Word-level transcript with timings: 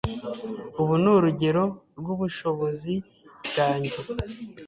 Ubu 0.81 0.93
ni 1.01 1.09
urugero 1.15 1.63
rwubushobozi 1.99 2.93
bwanjye. 3.47 3.97